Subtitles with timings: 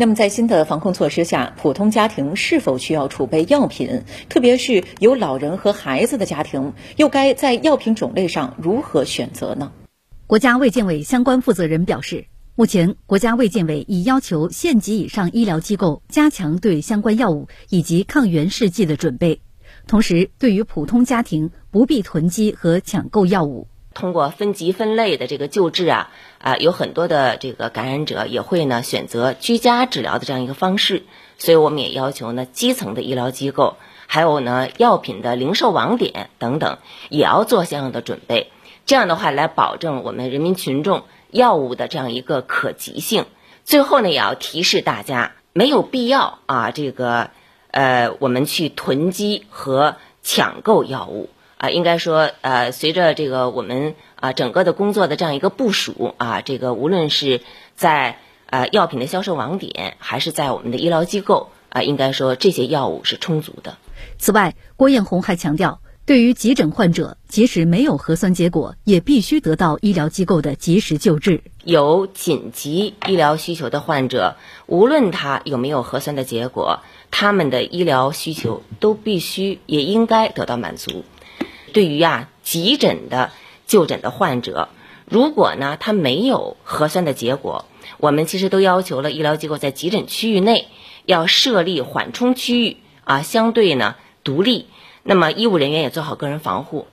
[0.00, 4.02] 那么，在新的防控措施下，普通家庭是否需要储备药品？
[4.30, 9.70] 特别是有老人和孩子的家庭，又该在药品种类上如何选择呢？
[10.26, 12.24] 国家卫健委相关负责人表示，
[12.54, 19.42] 目前国家卫健委已要求县级以上医疗机构加强对相关药物以及抗原试剂的准备，
[19.86, 23.68] 同时，对于普通家庭不必囤积和抢购药物。
[23.92, 31.02] 通过分级分类的这个救治啊，啊，有很多的这个感染者也会呢选择居家治疗的这样一个方式，
[31.38, 33.76] 所以我们也要求呢基层的医疗机构，
[34.06, 38.50] 还有呢药品的零售网点等等，也要做相应的准备。
[38.86, 43.26] 这样的话来保证我们人民群众药物的这样一个可及性。
[43.64, 47.30] 最后呢，也要提示大家，没有必要啊，这个
[47.70, 51.28] 呃，我们去囤积和抢购药物。
[51.60, 57.42] 啊，应该说，呃，随着这个我们啊整个的工作的这样一个部署啊，这个无论是
[57.74, 63.76] 在呃药品的销售网点，还是在我们的医疗机构啊，应该说这些药物是充足的。
[64.16, 71.42] 此外，郭艳红还强调，对于急诊患者，即使没有核酸结果，也必须得到医疗机构的及时救治。
[71.62, 81.04] 有紧急医疗需求的患者，无论他有没有核酸的结果，他们的医疗需求都必须也应该得到满足。
[81.72, 83.30] 对于啊急诊的
[83.66, 84.68] 就诊的患者，
[85.06, 87.64] 如果呢他没有核酸的结果，
[87.98, 90.68] 我们其实都要求了医疗机构在急诊区域内
[91.04, 94.66] 要设立缓冲区域啊，相对呢独立，
[95.02, 96.86] 那么医务人员也做好个人防护。